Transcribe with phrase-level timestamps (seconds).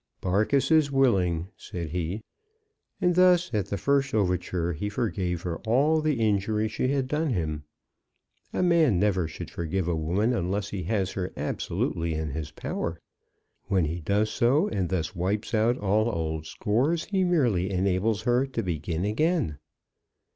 [0.19, 2.23] "Barkis is willing," said he.
[2.99, 7.29] And thus, at the first overture, he forgave her all the injury she had done
[7.33, 7.65] him.
[8.51, 12.99] A man never should forgive a woman unless he has her absolutely in his power.
[13.67, 18.47] When he does so, and thus wipes out all old scores, he merely enables her
[18.47, 19.59] to begin again.